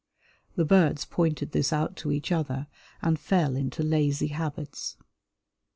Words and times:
The 0.55 0.65
birds 0.65 1.05
pointed 1.05 1.51
this 1.51 1.71
out 1.71 1.95
to 1.97 2.11
each 2.11 2.31
other, 2.31 2.65
and 3.03 3.19
fell 3.19 3.55
into 3.55 3.83
lazy 3.83 4.29
habits. 4.29 4.97